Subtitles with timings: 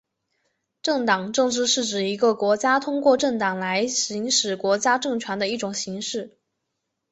[0.81, 6.39] 政党政治是指一个国家通过政党来行使国家政权的一种形式。